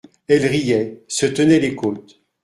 Elle 0.27 0.47
riait, 0.47 1.03
se 1.07 1.27
tenait 1.27 1.59
les 1.59 1.75
côtes. 1.75 2.19